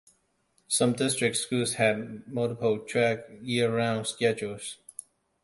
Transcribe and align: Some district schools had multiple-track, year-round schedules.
Some 0.67 0.93
district 0.93 1.35
schools 1.35 1.75
had 1.75 2.23
multiple-track, 2.27 3.19
year-round 3.43 4.07
schedules. 4.07 4.77